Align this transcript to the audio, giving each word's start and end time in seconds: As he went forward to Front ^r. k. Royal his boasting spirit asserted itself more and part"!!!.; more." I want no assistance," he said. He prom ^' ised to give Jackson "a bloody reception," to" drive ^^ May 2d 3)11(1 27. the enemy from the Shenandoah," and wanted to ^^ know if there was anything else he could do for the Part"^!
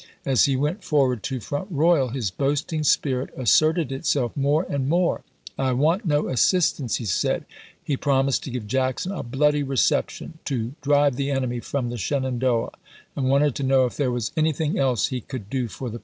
As 0.25 0.45
he 0.45 0.55
went 0.55 0.83
forward 0.83 1.21
to 1.21 1.39
Front 1.39 1.67
^r. 1.67 1.69
k. 1.69 1.75
Royal 1.75 2.07
his 2.09 2.31
boasting 2.31 2.83
spirit 2.83 3.29
asserted 3.37 3.91
itself 3.91 4.35
more 4.35 4.63
and 4.63 4.89
part"!!!.; 4.89 4.89
more." 4.89 5.21
I 5.59 5.73
want 5.73 6.05
no 6.05 6.27
assistance," 6.27 6.95
he 6.95 7.05
said. 7.05 7.45
He 7.83 7.95
prom 7.95 8.25
^' 8.27 8.29
ised 8.29 8.41
to 8.45 8.49
give 8.49 8.65
Jackson 8.65 9.11
"a 9.11 9.21
bloody 9.21 9.61
reception," 9.61 10.39
to" 10.45 10.73
drive 10.81 11.13
^^ 11.13 11.17
May 11.17 11.25
2d 11.25 11.25
3)11(1 11.25 11.27
27. 11.27 11.27
the 11.27 11.31
enemy 11.31 11.59
from 11.59 11.89
the 11.91 11.97
Shenandoah," 11.97 12.71
and 13.15 13.29
wanted 13.29 13.53
to 13.53 13.63
^^ 13.63 13.65
know 13.67 13.85
if 13.85 13.95
there 13.95 14.09
was 14.11 14.31
anything 14.35 14.79
else 14.79 15.07
he 15.09 15.21
could 15.21 15.51
do 15.51 15.67
for 15.67 15.91
the 15.91 15.99
Part"^! 15.99 15.99